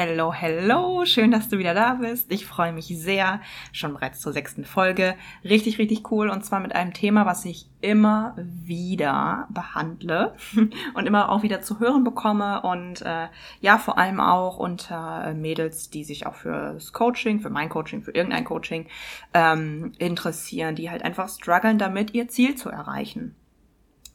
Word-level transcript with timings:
Hello, 0.00 0.32
hello, 0.32 1.04
schön, 1.06 1.32
dass 1.32 1.48
du 1.48 1.58
wieder 1.58 1.74
da 1.74 1.94
bist. 1.94 2.30
Ich 2.30 2.46
freue 2.46 2.72
mich 2.72 2.86
sehr, 2.86 3.40
schon 3.72 3.94
bereits 3.94 4.20
zur 4.20 4.32
sechsten 4.32 4.64
Folge. 4.64 5.16
Richtig, 5.42 5.78
richtig 5.78 6.12
cool 6.12 6.30
und 6.30 6.44
zwar 6.44 6.60
mit 6.60 6.72
einem 6.72 6.92
Thema, 6.92 7.26
was 7.26 7.44
ich 7.44 7.66
immer 7.80 8.36
wieder 8.38 9.48
behandle 9.50 10.36
und 10.94 11.06
immer 11.06 11.32
auch 11.32 11.42
wieder 11.42 11.62
zu 11.62 11.80
hören 11.80 12.04
bekomme 12.04 12.62
und 12.62 13.02
äh, 13.02 13.26
ja, 13.60 13.76
vor 13.78 13.98
allem 13.98 14.20
auch 14.20 14.58
unter 14.58 15.34
Mädels, 15.34 15.90
die 15.90 16.04
sich 16.04 16.26
auch 16.28 16.36
fürs 16.36 16.92
Coaching, 16.92 17.40
für 17.40 17.50
mein 17.50 17.68
Coaching, 17.68 18.04
für 18.04 18.12
irgendein 18.12 18.44
Coaching 18.44 18.86
ähm, 19.34 19.90
interessieren, 19.98 20.76
die 20.76 20.90
halt 20.90 21.02
einfach 21.02 21.28
strugglen 21.28 21.76
damit, 21.76 22.14
ihr 22.14 22.28
Ziel 22.28 22.54
zu 22.54 22.68
erreichen. 22.68 23.34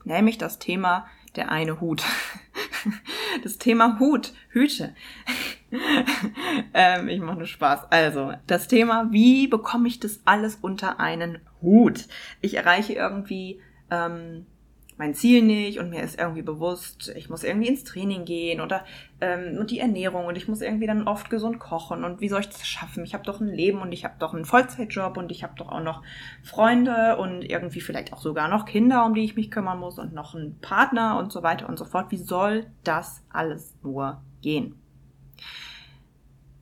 Nämlich 0.06 0.38
das 0.38 0.60
Thema 0.60 1.08
der 1.36 1.52
eine 1.52 1.82
Hut. 1.82 2.06
Das 3.44 3.58
Thema 3.58 3.98
Hut, 4.00 4.34
Hüte. 4.50 4.94
ähm, 6.74 7.08
ich 7.08 7.20
mache 7.20 7.38
nur 7.38 7.48
Spaß. 7.48 7.92
Also, 7.92 8.34
das 8.48 8.68
Thema, 8.68 9.08
wie 9.12 9.48
bekomme 9.48 9.88
ich 9.88 10.00
das 10.00 10.22
alles 10.26 10.56
unter 10.56 11.00
einen 11.00 11.40
Hut? 11.62 12.08
Ich 12.42 12.56
erreiche 12.56 12.94
irgendwie 12.94 13.60
ähm, 13.90 14.46
mein 14.98 15.14
Ziel 15.14 15.42
nicht 15.42 15.80
und 15.80 15.90
mir 15.90 16.04
ist 16.04 16.20
irgendwie 16.20 16.42
bewusst, 16.42 17.12
ich 17.16 17.30
muss 17.30 17.44
irgendwie 17.44 17.68
ins 17.68 17.84
Training 17.84 18.26
gehen 18.26 18.62
oder 18.62 18.86
ähm, 19.22 19.58
und 19.58 19.72
die 19.72 19.80
Ernährung 19.80 20.26
und 20.26 20.38
ich 20.38 20.48
muss 20.48 20.62
irgendwie 20.62 20.88
dann 20.88 21.08
oft 21.08 21.30
gesund 21.30 21.60
kochen 21.60 22.04
und 22.04 22.22
wie 22.22 22.30
soll 22.30 22.42
ich 22.42 22.50
das 22.50 22.68
schaffen? 22.68 23.04
Ich 23.04 23.14
habe 23.14 23.24
doch 23.24 23.42
ein 23.42 23.48
Leben 23.48 23.82
und 23.82 23.92
ich 23.92 24.06
habe 24.06 24.16
doch 24.20 24.34
einen 24.34 24.46
Vollzeitjob 24.46 25.18
und 25.18 25.32
ich 25.32 25.44
habe 25.44 25.56
doch 25.58 25.70
auch 25.70 25.82
noch 25.82 26.04
Freunde 26.44 27.18
und 27.18 27.42
irgendwie 27.42 27.82
vielleicht 27.82 28.14
auch 28.14 28.22
sogar 28.22 28.48
noch 28.48 28.66
Kinder, 28.66 29.06
um 29.06 29.16
die 29.16 29.24
ich 29.24 29.36
mich 29.36 29.52
kümmern 29.52 29.80
muss 29.80 29.98
und 29.98 30.14
noch 30.14 30.36
einen 30.36 30.60
Partner 30.60 31.18
und 31.18 31.32
so 31.32 31.44
weiter 31.44 31.68
und 31.68 31.78
so 31.78 31.86
fort. 31.86 32.12
Wie 32.12 32.18
soll 32.18 32.68
das 32.84 33.24
alles 33.32 33.74
nur 33.82 34.22
gehen? 34.42 34.83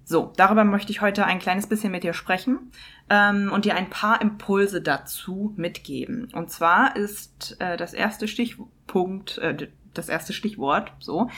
So, 0.03 0.33
darüber 0.35 0.65
möchte 0.65 0.91
ich 0.91 0.99
heute 0.99 1.25
ein 1.25 1.39
kleines 1.39 1.67
bisschen 1.67 1.91
mit 1.91 2.03
dir 2.03 2.13
sprechen 2.13 2.71
ähm, 3.09 3.49
und 3.53 3.63
dir 3.63 3.75
ein 3.75 3.89
paar 3.89 4.21
Impulse 4.21 4.81
dazu 4.81 5.53
mitgeben. 5.55 6.29
Und 6.33 6.49
zwar 6.49 6.97
ist 6.97 7.55
äh, 7.59 7.77
das 7.77 7.93
erste 7.93 8.27
Stichpunkt, 8.27 9.37
äh, 9.37 9.69
das 9.93 10.09
erste 10.09 10.33
Stichwort 10.33 10.91
so 10.99 11.29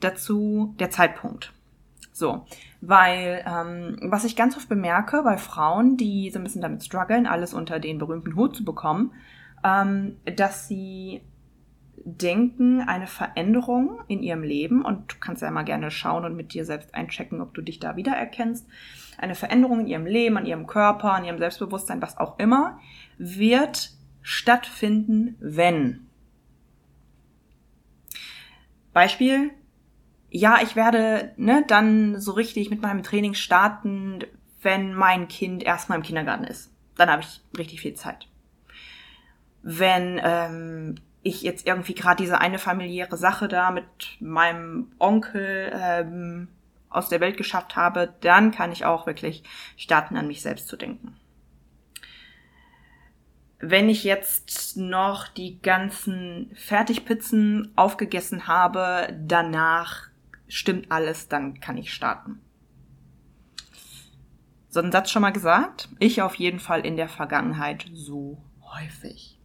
dazu 0.00 0.74
der 0.80 0.90
Zeitpunkt. 0.90 1.52
So, 2.12 2.44
weil 2.80 3.44
ähm, 3.46 3.98
was 4.02 4.24
ich 4.24 4.34
ganz 4.34 4.56
oft 4.56 4.68
bemerke 4.68 5.22
bei 5.22 5.36
Frauen, 5.38 5.96
die 5.96 6.30
so 6.30 6.40
ein 6.40 6.44
bisschen 6.44 6.62
damit 6.62 6.82
strugglen, 6.82 7.28
alles 7.28 7.54
unter 7.54 7.78
den 7.78 7.98
berühmten 7.98 8.34
Hut 8.34 8.56
zu 8.56 8.64
bekommen, 8.64 9.12
ähm, 9.62 10.16
dass 10.24 10.66
sie 10.66 11.20
denken, 12.04 12.80
eine 12.80 13.06
Veränderung 13.06 14.00
in 14.08 14.22
ihrem 14.22 14.42
Leben, 14.42 14.84
und 14.84 15.12
du 15.12 15.16
kannst 15.20 15.42
ja 15.42 15.50
mal 15.50 15.64
gerne 15.64 15.90
schauen 15.90 16.24
und 16.24 16.36
mit 16.36 16.54
dir 16.54 16.64
selbst 16.64 16.94
einchecken, 16.94 17.40
ob 17.40 17.54
du 17.54 17.62
dich 17.62 17.80
da 17.80 17.96
wiedererkennst, 17.96 18.66
eine 19.18 19.34
Veränderung 19.34 19.80
in 19.80 19.86
ihrem 19.86 20.06
Leben, 20.06 20.36
an 20.36 20.46
ihrem 20.46 20.66
Körper, 20.66 21.12
an 21.12 21.24
ihrem 21.24 21.38
Selbstbewusstsein, 21.38 22.02
was 22.02 22.18
auch 22.18 22.38
immer, 22.38 22.80
wird 23.18 23.90
stattfinden, 24.22 25.36
wenn. 25.40 26.06
Beispiel, 28.92 29.50
ja, 30.30 30.58
ich 30.62 30.76
werde 30.76 31.32
ne, 31.36 31.64
dann 31.66 32.20
so 32.20 32.32
richtig 32.32 32.70
mit 32.70 32.82
meinem 32.82 33.02
Training 33.02 33.34
starten, 33.34 34.20
wenn 34.60 34.94
mein 34.94 35.28
Kind 35.28 35.62
erstmal 35.62 35.98
im 35.98 36.04
Kindergarten 36.04 36.44
ist. 36.44 36.72
Dann 36.96 37.10
habe 37.10 37.22
ich 37.22 37.40
richtig 37.56 37.80
viel 37.80 37.94
Zeit. 37.94 38.28
Wenn 39.62 40.20
ähm, 40.22 40.96
ich 41.22 41.42
jetzt 41.42 41.66
irgendwie 41.66 41.94
gerade 41.94 42.22
diese 42.22 42.40
eine 42.40 42.58
familiäre 42.58 43.16
Sache 43.16 43.48
da 43.48 43.70
mit 43.70 43.86
meinem 44.20 44.92
Onkel 44.98 45.72
ähm, 45.74 46.48
aus 46.90 47.08
der 47.08 47.20
Welt 47.20 47.36
geschafft 47.36 47.76
habe, 47.76 48.14
dann 48.20 48.50
kann 48.50 48.72
ich 48.72 48.84
auch 48.84 49.06
wirklich 49.06 49.42
starten, 49.76 50.16
an 50.16 50.26
mich 50.26 50.42
selbst 50.42 50.68
zu 50.68 50.76
denken. 50.76 51.16
Wenn 53.60 53.88
ich 53.88 54.04
jetzt 54.04 54.76
noch 54.76 55.26
die 55.26 55.60
ganzen 55.60 56.52
Fertigpizzen 56.54 57.72
aufgegessen 57.74 58.46
habe, 58.46 59.08
danach 59.20 60.08
stimmt 60.46 60.92
alles, 60.92 61.28
dann 61.28 61.58
kann 61.58 61.76
ich 61.76 61.92
starten. 61.92 62.40
So 64.68 64.80
einen 64.80 64.92
Satz 64.92 65.10
schon 65.10 65.22
mal 65.22 65.32
gesagt? 65.32 65.88
Ich 65.98 66.22
auf 66.22 66.36
jeden 66.36 66.60
Fall 66.60 66.86
in 66.86 66.96
der 66.96 67.08
Vergangenheit 67.08 67.86
so 67.92 68.38
häufig 68.62 69.37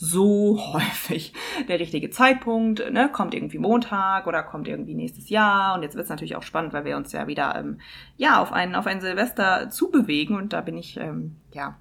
so 0.00 0.60
häufig 0.72 1.32
der 1.68 1.80
richtige 1.80 2.08
Zeitpunkt, 2.10 2.92
ne, 2.92 3.10
kommt 3.12 3.34
irgendwie 3.34 3.58
Montag 3.58 4.28
oder 4.28 4.44
kommt 4.44 4.68
irgendwie 4.68 4.94
nächstes 4.94 5.28
Jahr. 5.28 5.74
Und 5.74 5.82
jetzt 5.82 5.96
wird 5.96 6.04
es 6.04 6.10
natürlich 6.10 6.36
auch 6.36 6.44
spannend, 6.44 6.72
weil 6.72 6.84
wir 6.84 6.96
uns 6.96 7.10
ja 7.10 7.26
wieder 7.26 7.56
ähm, 7.56 7.80
ja 8.16 8.40
auf 8.40 8.52
ein 8.52 8.76
auf 8.76 8.86
ein 8.86 9.00
Silvester 9.00 9.70
zubewegen. 9.70 10.36
Und 10.36 10.52
da 10.52 10.60
bin 10.60 10.76
ich 10.76 10.96
ähm, 10.98 11.36
ja 11.52 11.76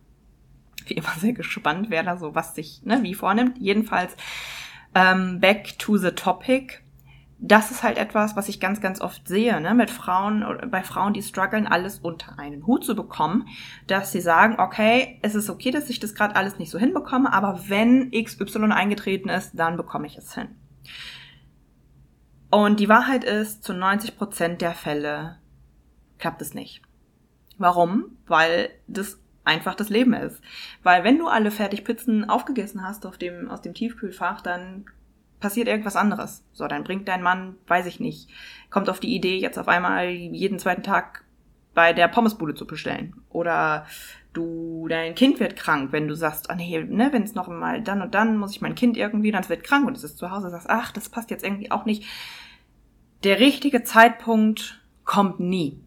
wie 0.88 0.96
immer 0.96 1.14
sehr 1.20 1.34
gespannt, 1.34 1.88
wer 1.90 2.02
da 2.02 2.18
so 2.18 2.34
was 2.34 2.56
sich 2.56 2.82
ne, 2.84 3.04
wie 3.04 3.14
vornimmt. 3.14 3.60
Jedenfalls 3.60 4.18
ähm, 4.96 5.40
back 5.40 5.78
to 5.78 5.98
the 5.98 6.12
topic 6.12 6.82
das 7.40 7.70
ist 7.70 7.84
halt 7.84 7.98
etwas, 7.98 8.36
was 8.36 8.50
ich 8.50 8.60
ganz, 8.60 8.82
ganz 8.82 9.00
oft 9.00 9.28
sehe, 9.28 9.62
ne, 9.62 9.76
mit 9.76 9.92
Frauen, 9.92 10.44
bei 10.72 10.84
Frauen, 10.84 11.14
die 11.14 11.22
strugglen, 11.22 11.68
alles 11.68 12.00
unter 12.00 12.40
einen 12.40 12.66
Hut 12.66 12.84
zu 12.84 12.96
bekommen, 12.96 13.48
dass 13.86 14.12
sie 14.12 14.22
sagen, 14.22 14.60
okay, 14.60 15.20
es 15.22 15.36
ist 15.36 15.50
okay, 15.50 15.70
dass 15.70 15.90
ich 15.90 16.00
das 16.00 16.16
gerade 16.16 16.36
alles 16.36 16.58
nicht 16.58 16.72
so 16.72 16.80
hinbekomme, 16.80 17.32
aber 17.32 17.70
wenn 17.70 18.12
XY 18.12 18.72
eingetreten 18.72 19.30
ist, 19.30 19.52
dann 19.54 19.78
bekomme 19.78 20.08
ich 20.08 20.18
es 20.18 20.34
hin. 20.34 20.50
Und 22.50 22.80
die 22.80 22.90
Wahrheit 22.90 23.24
ist, 23.24 23.64
zu 23.64 23.74
90 23.74 24.18
Prozent 24.18 24.62
der 24.62 24.74
Fälle 24.74 25.38
klappt 26.18 26.42
es 26.42 26.54
nicht. 26.54 26.82
Warum? 27.58 28.18
Weil 28.26 28.70
das 28.88 29.20
einfach 29.44 29.76
das 29.76 29.90
Leben 29.90 30.14
ist. 30.14 30.42
Weil 30.82 31.04
wenn 31.04 31.18
du 31.18 31.28
alle 31.28 31.52
fertig 31.52 31.84
Pizzen 31.84 32.30
aufgegessen 32.30 32.84
hast 32.84 33.06
auf 33.06 33.18
dem, 33.18 33.50
aus 33.50 33.62
dem 33.62 33.74
Tiefkühlfach, 33.74 34.42
dann 34.42 34.86
passiert 35.40 35.68
irgendwas 35.68 35.96
anderes. 35.96 36.44
So, 36.54 36.68
dann 36.68 36.84
bringt 36.84 37.08
dein 37.08 37.22
Mann, 37.22 37.56
weiß 37.68 37.86
ich 37.86 38.00
nicht, 38.00 38.30
kommt 38.70 38.90
auf 38.90 39.00
die 39.00 39.16
Idee, 39.16 39.38
jetzt 39.38 39.60
auf 39.60 39.68
einmal 39.68 40.10
jeden 40.10 40.60
zweiten 40.60 40.84
Tag 40.84 41.24
bei 41.74 41.94
der 41.94 42.08
Pommesbude 42.08 42.56
zu 42.56 42.66
bestellen. 42.66 43.16
Oder 43.30 43.86
du, 44.34 44.88
dein 44.90 45.16
Kind 45.16 45.40
wird 45.40 45.56
krank, 45.56 45.92
wenn 45.92 46.08
du 46.08 46.16
sagst, 46.16 46.50
ah 46.50 46.56
nee, 46.56 46.84
ne, 46.84 47.10
wenn 47.12 47.24
es 47.24 47.36
noch 47.36 47.48
mal 47.48 47.82
dann 47.82 48.02
und 48.02 48.16
dann 48.16 48.38
muss 48.38 48.52
ich 48.52 48.62
mein 48.62 48.76
Kind 48.76 48.98
irgendwie, 48.98 49.32
dann 49.32 49.48
wird 49.48 49.64
krank 49.64 49.88
und 49.88 49.96
es 49.96 50.04
ist 50.04 50.18
zu 50.18 50.32
Hause, 50.32 50.50
sagst, 50.50 50.70
ach, 50.70 50.92
das 50.92 51.10
passt 51.10 51.30
jetzt 51.30 51.44
irgendwie 51.44 51.72
auch 51.72 51.86
nicht. 51.86 52.04
Der 53.24 53.40
richtige 53.40 53.84
Zeitpunkt 53.84 54.82
kommt 55.04 55.40
nie. 55.40 55.80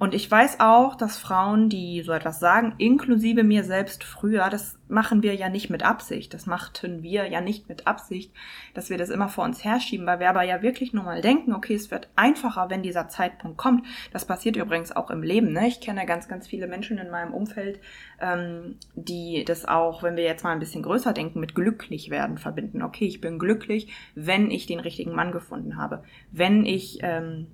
Und 0.00 0.14
ich 0.14 0.30
weiß 0.30 0.60
auch, 0.60 0.94
dass 0.94 1.18
Frauen, 1.18 1.68
die 1.68 2.00
so 2.00 2.12
etwas 2.12 2.40
sagen, 2.40 2.72
inklusive 2.78 3.44
mir 3.44 3.64
selbst 3.64 4.02
früher, 4.02 4.48
das 4.48 4.78
machen 4.88 5.22
wir 5.22 5.34
ja 5.34 5.50
nicht 5.50 5.68
mit 5.68 5.82
Absicht. 5.82 6.32
Das 6.32 6.46
machten 6.46 7.02
wir 7.02 7.28
ja 7.28 7.42
nicht 7.42 7.68
mit 7.68 7.86
Absicht, 7.86 8.32
dass 8.72 8.88
wir 8.88 8.96
das 8.96 9.10
immer 9.10 9.28
vor 9.28 9.44
uns 9.44 9.62
herschieben, 9.62 10.06
weil 10.06 10.18
wir 10.18 10.30
aber 10.30 10.42
ja 10.42 10.62
wirklich 10.62 10.94
nur 10.94 11.04
mal 11.04 11.20
denken, 11.20 11.52
okay, 11.52 11.74
es 11.74 11.90
wird 11.90 12.08
einfacher, 12.16 12.70
wenn 12.70 12.82
dieser 12.82 13.08
Zeitpunkt 13.08 13.58
kommt. 13.58 13.86
Das 14.10 14.24
passiert 14.24 14.56
übrigens 14.56 14.90
auch 14.90 15.10
im 15.10 15.22
Leben. 15.22 15.52
Ne? 15.52 15.68
Ich 15.68 15.82
kenne 15.82 16.06
ganz, 16.06 16.28
ganz 16.28 16.46
viele 16.46 16.66
Menschen 16.66 16.96
in 16.96 17.10
meinem 17.10 17.34
Umfeld, 17.34 17.78
ähm, 18.22 18.76
die 18.94 19.44
das 19.44 19.66
auch, 19.66 20.02
wenn 20.02 20.16
wir 20.16 20.24
jetzt 20.24 20.44
mal 20.44 20.52
ein 20.52 20.60
bisschen 20.60 20.82
größer 20.82 21.12
denken, 21.12 21.40
mit 21.40 21.54
glücklich 21.54 22.08
werden 22.08 22.38
verbinden. 22.38 22.80
Okay, 22.80 23.04
ich 23.04 23.20
bin 23.20 23.38
glücklich, 23.38 23.92
wenn 24.14 24.50
ich 24.50 24.64
den 24.64 24.80
richtigen 24.80 25.14
Mann 25.14 25.30
gefunden 25.30 25.76
habe. 25.76 26.04
Wenn 26.32 26.64
ich 26.64 27.00
ähm, 27.02 27.48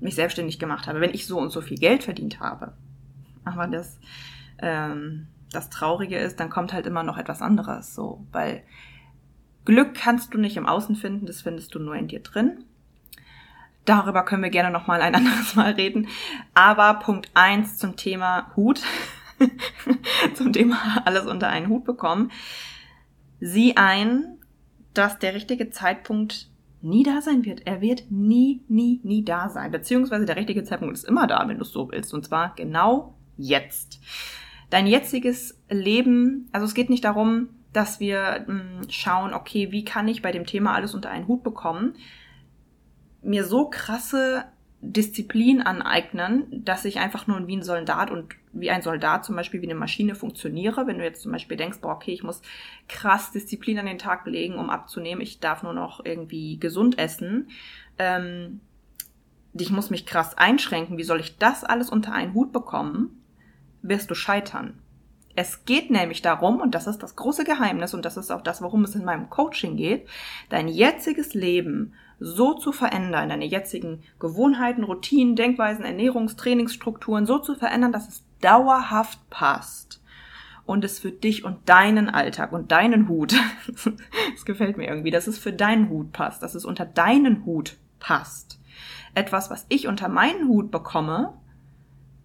mich 0.00 0.14
selbstständig 0.14 0.58
gemacht 0.58 0.86
habe, 0.86 1.00
wenn 1.00 1.14
ich 1.14 1.26
so 1.26 1.38
und 1.38 1.50
so 1.50 1.60
viel 1.60 1.78
Geld 1.78 2.04
verdient 2.04 2.40
habe. 2.40 2.72
Aber 3.44 3.66
das, 3.66 3.98
ähm, 4.60 5.28
das 5.52 5.70
Traurige 5.70 6.18
ist, 6.18 6.40
dann 6.40 6.50
kommt 6.50 6.72
halt 6.72 6.86
immer 6.86 7.02
noch 7.02 7.18
etwas 7.18 7.42
anderes, 7.42 7.94
so, 7.94 8.24
weil 8.32 8.62
Glück 9.64 9.94
kannst 9.94 10.32
du 10.32 10.38
nicht 10.38 10.56
im 10.56 10.66
Außen 10.66 10.96
finden, 10.96 11.26
das 11.26 11.42
findest 11.42 11.74
du 11.74 11.78
nur 11.78 11.94
in 11.94 12.08
dir 12.08 12.20
drin. 12.20 12.64
Darüber 13.84 14.22
können 14.24 14.42
wir 14.42 14.50
gerne 14.50 14.70
noch 14.70 14.86
mal 14.86 15.02
ein 15.02 15.14
anderes 15.14 15.54
Mal 15.56 15.72
reden. 15.72 16.08
Aber 16.54 16.94
Punkt 16.94 17.30
eins 17.34 17.76
zum 17.78 17.96
Thema 17.96 18.50
Hut, 18.56 18.82
zum 20.34 20.52
Thema 20.52 21.02
alles 21.04 21.26
unter 21.26 21.48
einen 21.48 21.68
Hut 21.68 21.84
bekommen. 21.84 22.30
Sieh 23.40 23.76
ein, 23.76 24.38
dass 24.94 25.18
der 25.18 25.34
richtige 25.34 25.70
Zeitpunkt 25.70 26.48
nie 26.80 27.02
da 27.02 27.20
sein 27.20 27.44
wird. 27.44 27.66
Er 27.66 27.80
wird 27.80 28.10
nie, 28.10 28.62
nie, 28.68 29.00
nie 29.02 29.24
da 29.24 29.48
sein. 29.48 29.70
Beziehungsweise 29.70 30.24
der 30.24 30.36
richtige 30.36 30.64
Zeitpunkt 30.64 30.94
ist 30.94 31.04
immer 31.04 31.26
da, 31.26 31.46
wenn 31.48 31.56
du 31.56 31.62
es 31.62 31.72
so 31.72 31.90
willst. 31.90 32.14
Und 32.14 32.24
zwar 32.24 32.54
genau 32.54 33.14
jetzt. 33.36 34.00
Dein 34.70 34.86
jetziges 34.86 35.60
Leben, 35.70 36.48
also 36.52 36.66
es 36.66 36.74
geht 36.74 36.90
nicht 36.90 37.04
darum, 37.04 37.48
dass 37.72 38.00
wir 38.00 38.44
hm, 38.46 38.82
schauen, 38.88 39.34
okay, 39.34 39.72
wie 39.72 39.84
kann 39.84 40.08
ich 40.08 40.22
bei 40.22 40.32
dem 40.32 40.46
Thema 40.46 40.74
alles 40.74 40.94
unter 40.94 41.10
einen 41.10 41.28
Hut 41.28 41.42
bekommen, 41.42 41.94
mir 43.22 43.44
so 43.44 43.68
krasse 43.68 44.44
Disziplin 44.80 45.60
aneignen, 45.60 46.64
dass 46.64 46.84
ich 46.84 47.00
einfach 47.00 47.26
nur 47.26 47.44
wie 47.48 47.56
ein 47.56 47.62
Soldat 47.62 48.12
und 48.12 48.34
wie 48.52 48.70
ein 48.70 48.82
Soldat 48.82 49.24
zum 49.24 49.34
Beispiel 49.34 49.60
wie 49.60 49.66
eine 49.66 49.74
Maschine 49.74 50.14
funktioniere. 50.14 50.86
Wenn 50.86 50.98
du 50.98 51.04
jetzt 51.04 51.22
zum 51.22 51.32
Beispiel 51.32 51.56
denkst, 51.56 51.80
boah, 51.80 51.94
okay, 51.94 52.12
ich 52.12 52.22
muss 52.22 52.42
krass 52.88 53.32
Disziplin 53.32 53.78
an 53.78 53.86
den 53.86 53.98
Tag 53.98 54.26
legen, 54.26 54.54
um 54.54 54.70
abzunehmen, 54.70 55.20
ich 55.20 55.40
darf 55.40 55.64
nur 55.64 55.72
noch 55.72 56.04
irgendwie 56.04 56.58
gesund 56.58 56.98
essen, 56.98 57.48
ähm, 57.98 58.60
ich 59.52 59.70
muss 59.70 59.90
mich 59.90 60.06
krass 60.06 60.38
einschränken, 60.38 60.96
wie 60.96 61.04
soll 61.04 61.20
ich 61.20 61.38
das 61.38 61.64
alles 61.64 61.90
unter 61.90 62.12
einen 62.12 62.34
Hut 62.34 62.52
bekommen, 62.52 63.24
wirst 63.82 64.10
du 64.10 64.14
scheitern. 64.14 64.78
Es 65.40 65.64
geht 65.64 65.88
nämlich 65.92 66.20
darum, 66.20 66.60
und 66.60 66.74
das 66.74 66.88
ist 66.88 67.00
das 67.00 67.14
große 67.14 67.44
Geheimnis, 67.44 67.94
und 67.94 68.04
das 68.04 68.16
ist 68.16 68.32
auch 68.32 68.40
das, 68.40 68.60
worum 68.60 68.82
es 68.82 68.96
in 68.96 69.04
meinem 69.04 69.30
Coaching 69.30 69.76
geht, 69.76 70.08
dein 70.48 70.66
jetziges 70.66 71.32
Leben 71.32 71.94
so 72.18 72.54
zu 72.54 72.72
verändern, 72.72 73.28
deine 73.28 73.44
jetzigen 73.44 74.02
Gewohnheiten, 74.18 74.82
Routinen, 74.82 75.36
Denkweisen, 75.36 75.84
Ernährungs-, 75.84 76.36
Trainingsstrukturen 76.36 77.24
so 77.24 77.38
zu 77.38 77.54
verändern, 77.54 77.92
dass 77.92 78.08
es 78.08 78.24
dauerhaft 78.40 79.30
passt 79.30 80.02
und 80.66 80.84
es 80.84 80.98
für 80.98 81.12
dich 81.12 81.44
und 81.44 81.68
deinen 81.68 82.08
Alltag 82.08 82.50
und 82.50 82.72
deinen 82.72 83.06
Hut, 83.06 83.36
das 84.32 84.44
gefällt 84.44 84.76
mir 84.76 84.88
irgendwie, 84.88 85.12
dass 85.12 85.28
es 85.28 85.38
für 85.38 85.52
deinen 85.52 85.88
Hut 85.88 86.10
passt, 86.10 86.42
dass 86.42 86.56
es 86.56 86.64
unter 86.64 86.84
deinen 86.84 87.44
Hut 87.44 87.76
passt. 88.00 88.58
Etwas, 89.14 89.50
was 89.50 89.66
ich 89.68 89.86
unter 89.86 90.08
meinen 90.08 90.48
Hut 90.48 90.72
bekomme, 90.72 91.34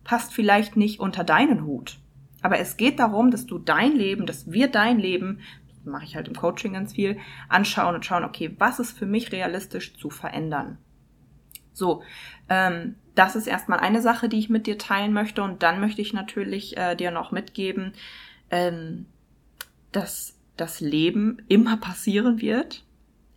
passt 0.04 0.34
vielleicht 0.34 0.78
nicht 0.78 1.00
unter 1.00 1.24
deinen 1.24 1.64
Hut. 1.68 2.00
Aber 2.44 2.60
es 2.60 2.78
geht 2.78 3.00
darum, 3.00 3.32
dass 3.32 3.48
du 3.48 3.58
dein 3.58 3.94
Leben, 3.94 4.28
dass 4.28 4.52
wir 4.52 4.68
dein 4.68 5.00
Leben 5.00 5.40
mache 5.86 6.06
ich 6.06 6.16
halt 6.16 6.28
im 6.28 6.36
Coaching 6.36 6.74
ganz 6.74 6.94
viel, 6.94 7.18
anschauen 7.50 7.96
und 7.96 8.06
schauen, 8.06 8.24
okay, 8.24 8.56
was 8.58 8.80
ist 8.80 8.98
für 8.98 9.06
mich 9.06 9.32
realistisch 9.32 9.98
zu 9.98 10.10
verändern. 10.10 10.78
So, 11.74 12.04
ähm, 12.50 12.96
das 13.16 13.36
ist 13.36 13.48
erstmal 13.48 13.80
eine 13.80 14.02
Sache, 14.02 14.30
die 14.30 14.40
ich 14.40 14.50
mit 14.50 14.68
dir 14.68 14.78
teilen 14.78 15.14
möchte 15.14 15.44
und 15.44 15.64
dann 15.64 15.80
möchte 15.80 16.02
ich 16.02 16.14
natürlich 16.14 16.78
äh, 16.78 16.96
dir 16.96 17.12
noch 17.12 17.32
mitgeben, 17.32 17.94
ähm, 18.50 19.08
dass 19.92 20.38
das 20.56 20.82
Leben 20.82 21.42
immer 21.48 21.78
passieren 21.78 22.42
wird. 22.42 22.84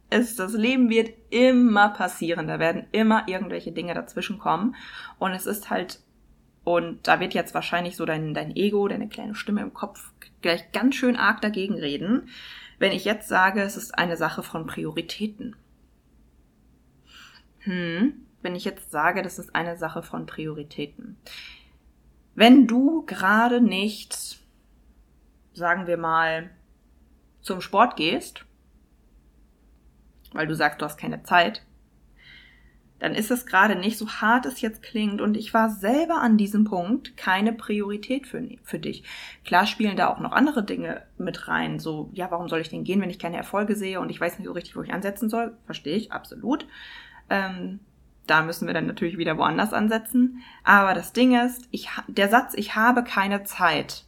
Es, 0.08 0.36
das 0.36 0.52
Leben 0.52 0.88
wird 0.90 1.10
immer 1.30 1.88
passieren. 1.88 2.46
Da 2.46 2.58
werden 2.58 2.86
immer 2.92 3.26
irgendwelche 3.26 3.72
Dinge 3.72 3.94
dazwischen 3.94 4.38
kommen. 4.38 4.76
Und 5.18 5.32
es 5.32 5.46
ist 5.46 5.68
halt, 5.68 6.00
und 6.66 7.06
da 7.06 7.20
wird 7.20 7.32
jetzt 7.32 7.54
wahrscheinlich 7.54 7.94
so 7.94 8.04
dein, 8.04 8.34
dein 8.34 8.56
Ego, 8.56 8.88
deine 8.88 9.08
kleine 9.08 9.36
Stimme 9.36 9.60
im 9.60 9.72
Kopf 9.72 10.10
gleich 10.42 10.72
ganz 10.72 10.96
schön 10.96 11.14
arg 11.14 11.40
dagegen 11.40 11.74
reden, 11.78 12.28
wenn 12.80 12.90
ich 12.90 13.04
jetzt 13.04 13.28
sage, 13.28 13.62
es 13.62 13.76
ist 13.76 13.96
eine 13.96 14.16
Sache 14.16 14.42
von 14.42 14.66
Prioritäten. 14.66 15.54
Hm, 17.60 18.14
wenn 18.42 18.56
ich 18.56 18.64
jetzt 18.64 18.90
sage, 18.90 19.22
das 19.22 19.38
ist 19.38 19.54
eine 19.54 19.76
Sache 19.76 20.02
von 20.02 20.26
Prioritäten. 20.26 21.16
Wenn 22.34 22.66
du 22.66 23.06
gerade 23.06 23.60
nicht, 23.60 24.40
sagen 25.52 25.86
wir 25.86 25.98
mal, 25.98 26.50
zum 27.42 27.60
Sport 27.60 27.94
gehst, 27.94 28.44
weil 30.32 30.48
du 30.48 30.56
sagst, 30.56 30.80
du 30.80 30.84
hast 30.84 30.98
keine 30.98 31.22
Zeit, 31.22 31.62
dann 32.98 33.14
ist 33.14 33.30
es 33.30 33.46
gerade 33.46 33.76
nicht 33.76 33.98
so 33.98 34.08
hart 34.08 34.46
es 34.46 34.60
jetzt 34.60 34.82
klingt 34.82 35.20
und 35.20 35.36
ich 35.36 35.52
war 35.52 35.70
selber 35.70 36.20
an 36.22 36.38
diesem 36.38 36.64
Punkt 36.64 37.16
keine 37.16 37.52
Priorität 37.52 38.26
für, 38.26 38.42
für 38.62 38.78
dich. 38.78 39.04
Klar 39.44 39.66
spielen 39.66 39.96
da 39.96 40.08
auch 40.08 40.20
noch 40.20 40.32
andere 40.32 40.64
Dinge 40.64 41.02
mit 41.18 41.48
rein, 41.48 41.78
so, 41.78 42.10
ja, 42.14 42.30
warum 42.30 42.48
soll 42.48 42.60
ich 42.60 42.70
denn 42.70 42.84
gehen, 42.84 43.00
wenn 43.00 43.10
ich 43.10 43.18
keine 43.18 43.36
Erfolge 43.36 43.76
sehe 43.76 44.00
und 44.00 44.10
ich 44.10 44.20
weiß 44.20 44.38
nicht 44.38 44.46
so 44.46 44.52
richtig, 44.52 44.76
wo 44.76 44.82
ich 44.82 44.92
ansetzen 44.92 45.28
soll? 45.28 45.56
Verstehe 45.66 45.96
ich, 45.96 46.12
absolut. 46.12 46.66
Ähm, 47.28 47.80
da 48.26 48.42
müssen 48.42 48.66
wir 48.66 48.74
dann 48.74 48.86
natürlich 48.86 49.18
wieder 49.18 49.38
woanders 49.38 49.72
ansetzen. 49.72 50.42
Aber 50.64 50.94
das 50.94 51.12
Ding 51.12 51.38
ist, 51.38 51.68
ich, 51.70 51.88
der 52.08 52.28
Satz, 52.28 52.54
ich 52.54 52.74
habe 52.74 53.04
keine 53.04 53.44
Zeit, 53.44 54.04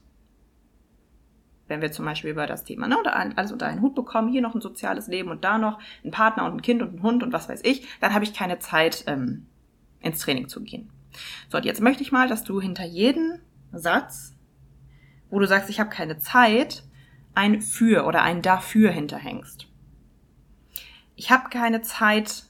wenn 1.69 1.83
wir 1.83 1.93
zum 1.93 2.05
Beispiel 2.05 2.31
über 2.31 2.47
das 2.47 2.65
Thema, 2.65 2.89
ne, 2.89 2.97
alles 3.37 3.53
unter 3.53 3.67
einen 3.67 3.83
Hut 3.83 3.95
bekommen, 3.95 4.33
hier 4.33 4.43
noch 4.43 4.55
ein 4.55 4.61
soziales 4.61 5.07
Leben 5.07 5.31
und 5.31 5.45
da 5.45 5.59
noch 5.59 5.79
ein 6.05 6.11
Partner 6.11 6.47
und 6.47 6.55
ein 6.55 6.63
Kind 6.63 6.83
und 6.83 6.95
ein 6.95 7.03
Hund 7.03 7.23
und 7.23 7.33
was 7.33 7.49
weiß 7.49 7.61
ich, 7.65 7.87
dann 8.01 8.15
habe 8.15 8.25
ich 8.25 8.35
keine 8.35 8.59
Zeit, 8.59 9.05
ähm, 9.07 9.47
ins 10.01 10.21
Training 10.21 10.49
zu 10.49 10.63
gehen. 10.63 10.91
So, 11.49 11.59
und 11.59 11.65
jetzt 11.65 11.81
möchte 11.81 12.03
ich 12.03 12.13
mal, 12.13 12.29
dass 12.29 12.45
du 12.45 12.61
hinter 12.61 12.85
jeden 12.85 13.41
Satz, 13.73 14.35
wo 15.31 15.39
du 15.39 15.47
sagst, 15.47 15.71
ich 15.71 15.81
habe 15.81 15.91
keine 15.91 16.19
Zeit, 16.19 16.85
ein 17.35 17.61
für 17.61 18.05
oder 18.05 18.23
ein 18.23 18.43
dafür 18.43 18.91
hinterhängst. 18.91 19.67
Ich 21.17 21.31
habe 21.31 21.51
keine 21.51 21.83
Zeit 21.83 22.45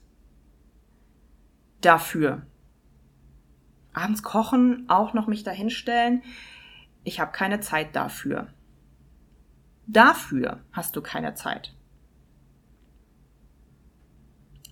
dafür. 1.80 2.46
Abends 3.92 4.22
kochen, 4.22 4.84
auch 4.88 5.14
noch 5.14 5.26
mich 5.26 5.42
dahinstellen. 5.42 6.22
Ich 7.04 7.20
habe 7.20 7.32
keine 7.32 7.60
Zeit 7.60 7.96
dafür. 7.96 8.48
Dafür 9.88 10.60
hast 10.70 10.94
du 10.96 11.00
keine 11.00 11.34
Zeit. 11.34 11.74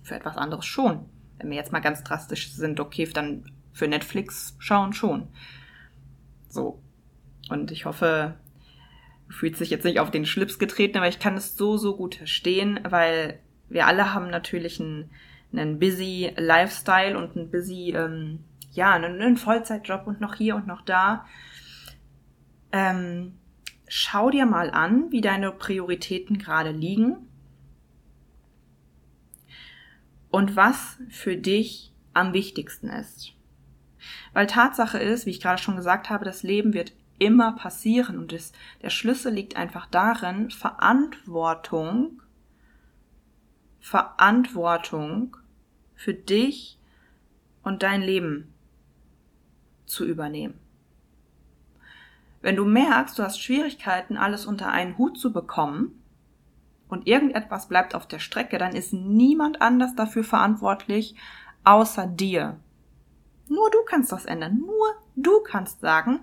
Für 0.03 0.15
etwas 0.15 0.37
anderes 0.37 0.65
schon. 0.65 1.09
Wenn 1.39 1.49
wir 1.49 1.57
jetzt 1.57 1.71
mal 1.71 1.79
ganz 1.79 2.03
drastisch 2.03 2.51
sind, 2.51 2.79
okay, 2.79 3.09
dann 3.11 3.51
für 3.73 3.87
Netflix 3.87 4.55
schauen 4.59 4.93
schon. 4.93 5.27
So. 6.49 6.81
Und 7.49 7.71
ich 7.71 7.85
hoffe, 7.85 8.35
du 9.27 9.33
fühlst 9.33 9.59
dich 9.59 9.71
jetzt 9.71 9.85
nicht 9.85 9.99
auf 9.99 10.11
den 10.11 10.25
Schlips 10.25 10.59
getreten, 10.59 10.97
aber 10.97 11.07
ich 11.07 11.19
kann 11.19 11.35
es 11.35 11.57
so, 11.57 11.77
so 11.77 11.97
gut 11.97 12.15
verstehen, 12.15 12.79
weil 12.87 13.39
wir 13.69 13.87
alle 13.87 14.13
haben 14.13 14.29
natürlich 14.29 14.79
einen, 14.79 15.09
einen 15.51 15.79
busy 15.79 16.31
Lifestyle 16.37 17.17
und 17.17 17.35
einen 17.35 17.49
busy, 17.49 17.91
ähm, 17.95 18.43
ja, 18.71 18.93
einen, 18.93 19.19
einen 19.19 19.37
Vollzeitjob 19.37 20.05
und 20.05 20.21
noch 20.21 20.35
hier 20.35 20.55
und 20.55 20.67
noch 20.67 20.81
da. 20.81 21.25
Ähm, 22.71 23.39
schau 23.87 24.29
dir 24.29 24.45
mal 24.45 24.69
an, 24.71 25.11
wie 25.11 25.21
deine 25.21 25.51
Prioritäten 25.51 26.37
gerade 26.37 26.71
liegen 26.71 27.17
und 30.29 30.55
was 30.55 30.97
für 31.09 31.37
dich 31.37 31.93
am 32.13 32.33
wichtigsten 32.33 32.89
ist. 32.89 33.33
Weil 34.33 34.47
Tatsache 34.47 34.99
ist, 34.99 35.25
wie 35.25 35.31
ich 35.31 35.41
gerade 35.41 35.61
schon 35.61 35.75
gesagt 35.75 36.09
habe, 36.09 36.25
das 36.25 36.43
Leben 36.43 36.73
wird 36.73 36.93
immer 37.19 37.53
passieren 37.53 38.19
und 38.19 38.33
es, 38.33 38.51
der 38.81 38.89
Schlüssel 38.89 39.33
liegt 39.33 39.55
einfach 39.55 39.87
darin, 39.87 40.51
Verantwortung, 40.51 42.21
Verantwortung 43.79 45.37
für 45.95 46.13
dich 46.13 46.77
und 47.63 47.81
dein 47.83 48.01
Leben 48.01 48.53
zu 49.85 50.05
übernehmen. 50.05 50.59
Wenn 52.47 52.55
du 52.55 52.63
merkst, 52.63 53.19
du 53.19 53.23
hast 53.23 53.41
Schwierigkeiten, 53.41 54.15
alles 54.15 54.45
unter 54.45 54.69
einen 54.69 54.97
Hut 54.97 55.19
zu 55.19 55.33
bekommen 55.33 56.01
und 56.87 57.05
irgendetwas 57.05 57.67
bleibt 57.67 57.93
auf 57.93 58.07
der 58.07 58.19
Strecke, 58.19 58.57
dann 58.57 58.73
ist 58.73 58.93
niemand 58.93 59.61
anders 59.61 59.95
dafür 59.95 60.23
verantwortlich, 60.23 61.15
außer 61.65 62.07
dir. 62.07 62.57
Nur 63.49 63.69
du 63.69 63.79
kannst 63.85 64.13
das 64.13 64.23
ändern. 64.23 64.59
Nur 64.59 64.95
du 65.17 65.41
kannst 65.41 65.81
sagen, 65.81 66.21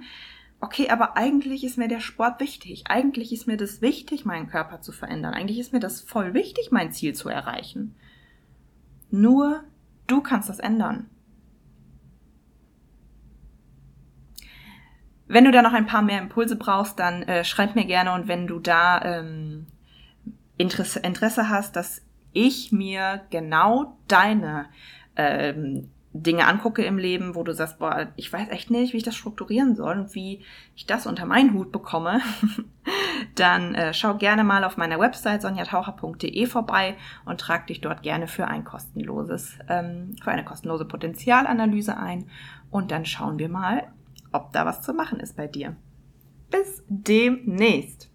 okay, 0.62 0.88
aber 0.88 1.18
eigentlich 1.18 1.62
ist 1.62 1.76
mir 1.76 1.88
der 1.88 2.00
Sport 2.00 2.40
wichtig. 2.40 2.84
Eigentlich 2.88 3.30
ist 3.30 3.46
mir 3.46 3.58
das 3.58 3.82
wichtig, 3.82 4.24
meinen 4.24 4.48
Körper 4.48 4.80
zu 4.80 4.92
verändern. 4.92 5.34
Eigentlich 5.34 5.58
ist 5.58 5.74
mir 5.74 5.80
das 5.80 6.00
voll 6.00 6.32
wichtig, 6.32 6.70
mein 6.70 6.90
Ziel 6.90 7.14
zu 7.14 7.28
erreichen. 7.28 7.96
Nur 9.10 9.62
du 10.06 10.22
kannst 10.22 10.48
das 10.48 10.58
ändern. 10.58 11.10
Wenn 15.26 15.44
du 15.44 15.50
da 15.50 15.62
noch 15.62 15.72
ein 15.72 15.86
paar 15.86 16.02
mehr 16.02 16.20
Impulse 16.20 16.56
brauchst, 16.56 16.98
dann 16.98 17.22
äh, 17.22 17.44
schreib 17.44 17.74
mir 17.74 17.86
gerne. 17.86 18.12
Und 18.12 18.28
wenn 18.28 18.46
du 18.46 18.58
da 18.58 19.00
ähm, 19.02 19.66
Interesse, 20.56 21.00
Interesse 21.00 21.48
hast, 21.48 21.76
dass 21.76 22.02
ich 22.32 22.72
mir 22.72 23.22
genau 23.30 23.96
deine 24.06 24.66
ähm, 25.16 25.88
Dinge 26.16 26.46
angucke 26.46 26.84
im 26.84 26.96
Leben, 26.96 27.34
wo 27.34 27.42
du 27.42 27.52
sagst, 27.52 27.80
boah, 27.80 28.06
ich 28.14 28.32
weiß 28.32 28.48
echt 28.50 28.70
nicht, 28.70 28.92
wie 28.92 28.98
ich 28.98 29.02
das 29.02 29.16
strukturieren 29.16 29.74
soll 29.74 29.98
und 29.98 30.14
wie 30.14 30.44
ich 30.76 30.86
das 30.86 31.08
unter 31.08 31.26
meinen 31.26 31.54
Hut 31.54 31.72
bekomme, 31.72 32.20
dann 33.34 33.74
äh, 33.74 33.92
schau 33.92 34.14
gerne 34.14 34.44
mal 34.44 34.62
auf 34.62 34.76
meiner 34.76 35.00
Website 35.00 35.42
sonjataucher.de 35.42 36.46
vorbei 36.46 36.96
und 37.24 37.40
trag 37.40 37.66
dich 37.66 37.80
dort 37.80 38.04
gerne 38.04 38.28
für 38.28 38.46
ein 38.46 38.62
kostenloses, 38.62 39.58
ähm, 39.68 40.14
für 40.22 40.30
eine 40.30 40.44
kostenlose 40.44 40.84
Potenzialanalyse 40.84 41.96
ein. 41.96 42.28
Und 42.70 42.92
dann 42.92 43.06
schauen 43.06 43.40
wir 43.40 43.48
mal, 43.48 43.88
ob 44.34 44.52
da 44.52 44.66
was 44.66 44.82
zu 44.82 44.92
machen 44.92 45.20
ist 45.20 45.36
bei 45.36 45.46
dir. 45.46 45.76
Bis 46.50 46.82
demnächst. 46.88 48.10